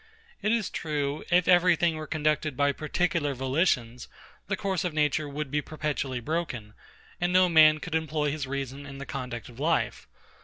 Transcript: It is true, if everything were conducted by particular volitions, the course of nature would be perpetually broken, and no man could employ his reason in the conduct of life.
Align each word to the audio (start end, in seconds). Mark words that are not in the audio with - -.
It 0.41 0.51
is 0.51 0.71
true, 0.71 1.23
if 1.29 1.47
everything 1.47 1.95
were 1.95 2.07
conducted 2.07 2.57
by 2.57 2.71
particular 2.71 3.35
volitions, 3.35 4.07
the 4.47 4.57
course 4.57 4.83
of 4.83 4.95
nature 4.95 5.29
would 5.29 5.51
be 5.51 5.61
perpetually 5.61 6.19
broken, 6.19 6.73
and 7.21 7.31
no 7.31 7.47
man 7.47 7.77
could 7.79 7.93
employ 7.93 8.31
his 8.31 8.47
reason 8.47 8.87
in 8.87 8.97
the 8.97 9.05
conduct 9.05 9.47
of 9.47 9.59
life. 9.59 10.07